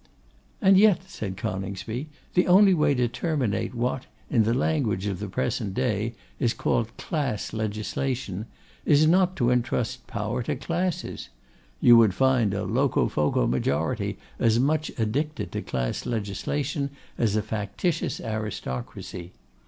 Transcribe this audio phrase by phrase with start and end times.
[0.63, 5.27] 'And yet,' said Coningsby, 'the only way to terminate what, in the language of the
[5.29, 8.47] present day, is called Class Legislation,
[8.83, 11.29] is not to entrust power to classes.
[11.79, 16.89] You would find a Locofoco majority as much addicted to Class Legislation
[17.19, 19.33] as a factitious aristocracy.